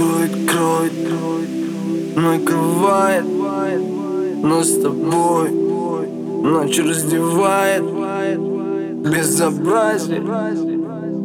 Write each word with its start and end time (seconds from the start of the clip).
Кроет, 0.00 0.32
кроет, 0.50 0.92
ну 2.16 2.22
накрывает 2.22 3.22
ну 4.42 4.48
Нас 4.48 4.68
с 4.70 4.80
тобой. 4.80 5.50
Ночь 5.50 6.78
раздевает. 6.78 7.82
Безобразие 9.12 10.20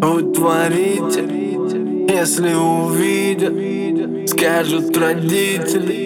Вы 0.02 0.34
Если 2.09 2.54
увидят 2.54 4.30
Скажут 4.30 4.98
родители. 4.98 6.05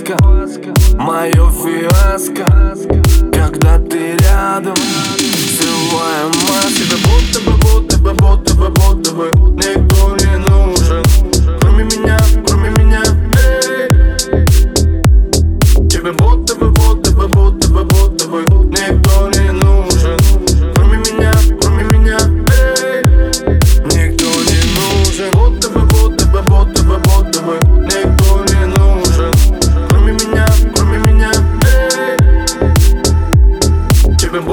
Айваска 0.00 0.72
Мое 0.94 1.50
фиаско. 1.50 2.74
Когда 3.32 3.78
ты 3.78 4.16
рядом 4.16 4.74
Срываем 5.56 6.32
маски. 6.48 6.84
Да 6.90 6.96
будто 7.04 7.40
бы, 7.40 7.52
будто 7.58 7.98
бы, 7.98 8.12
будто 8.14 8.54
бы, 8.54 8.68
будто 8.70 9.12
бы 9.12 9.30
Никто 9.56 10.16
не 10.16 10.38
нужен. 10.38 11.02
Кроме 11.60 11.84
меня, 11.84 12.18
кроме 12.46 12.70
меня 12.70 13.02
эй. 13.44 13.90
Тебе 15.88 16.12
будто 16.12 16.53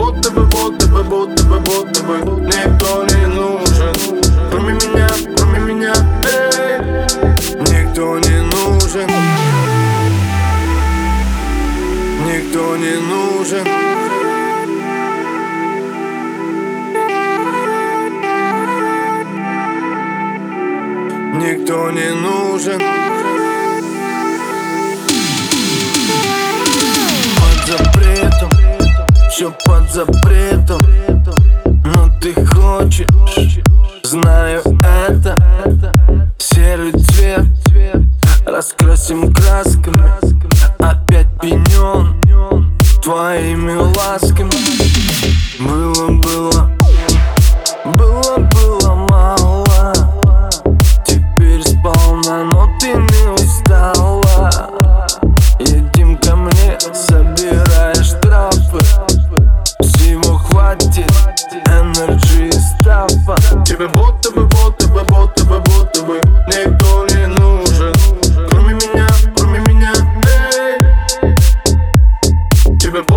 Тебе 0.02 0.12
будто 0.12 0.32
бы, 0.32 0.46
будто 0.46 0.88
бы, 0.88 1.04
будто 1.04 1.44
бы, 1.44 1.60
будто 1.60 2.04
бы 2.04 2.42
Никто 2.42 3.06
не 3.06 3.28
нужен. 3.28 3.94
Кроме 4.50 4.74
меня, 4.74 5.08
кроме 5.38 5.60
меня 5.60 5.94
эй. 6.24 6.80
Никто 7.60 8.18
не 8.18 8.42
нужен. 8.42 9.08
Никто 12.26 12.78
не 12.78 12.96
нужен. 12.96 13.68
Никто 21.38 21.92
не 21.92 22.10
нужен 22.16 23.41
все 29.42 29.52
под 29.66 29.92
запретом 29.92 30.86
Но 31.84 32.10
ты 32.22 32.34
хочешь, 32.46 33.08
знаю 34.04 34.62
это. 34.84 35.42
Серый 36.38 36.92
цвет 36.92 37.48
раскрасим 38.46 39.34
красками 39.34 40.12
Опять 40.78 41.28
пенен 41.42 42.22
твоими 43.02 43.74
ласками. 43.98 45.01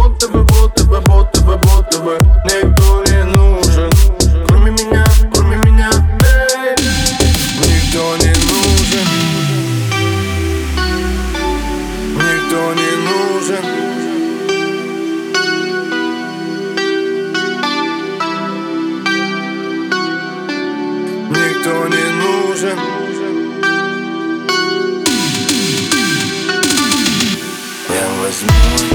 Ботовы, 0.05 0.43
ботовы, 0.45 1.01
ботовы, 1.01 1.57
ботовы 1.57 2.19
Никто 2.45 3.03
не 3.05 3.25
нужен. 3.25 3.91
Кроме 4.47 4.71
меня, 4.71 5.03
кроме 5.33 5.57
меня, 5.57 5.91
эй 6.21 6.77
Никто 7.57 8.17
не 8.19 8.35
нужен. 8.45 9.09
Никто 12.17 12.75
не 12.75 12.93
нужен. 13.09 13.65
Никто 21.31 21.89
не 21.89 22.05
нужен. 22.21 22.79
Я 27.89 28.07
возьму 28.21 28.94